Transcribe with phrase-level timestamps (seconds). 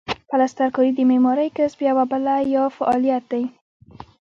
[0.29, 3.43] پلسترکاري د معمارۍ کسب یوه بله یا فعالیت دی.